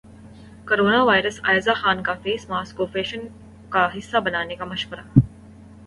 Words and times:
corona 0.67 1.01
virus 1.03 1.39
Ayeza 1.43 1.71
Khan 1.75 2.01
کا 2.03 2.13
face 2.23 2.49
mask 2.49 2.77
کو 2.77 2.85
fashion 2.85 3.27
کا 3.69 3.87
حصہ 3.97 4.17
بنانے 4.17 4.55
کا 4.55 4.65
مشورہ 4.65 5.07